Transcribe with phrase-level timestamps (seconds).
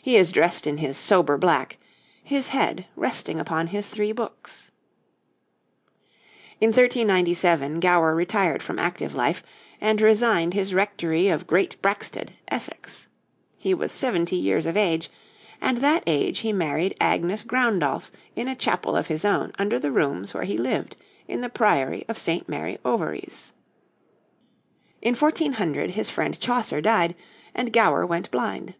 [0.00, 1.78] He is dressed in his sober black,
[2.22, 4.70] his head resting upon his three books.
[6.60, 9.42] In 1397 Gower retired from active life,
[9.80, 13.08] and resigned his Rectory of Great Braxted, Essex;
[13.58, 15.10] he was seventy years of age,
[15.60, 19.80] and at that age he married Agnes Groundolf in a chapel of his own under
[19.80, 20.94] the rooms where he lived
[21.26, 22.48] in the Priory of St.
[22.48, 23.52] Mary Overies.
[25.02, 27.16] In 1400 his friend Chaucer died
[27.52, 28.76] and Gower went blind.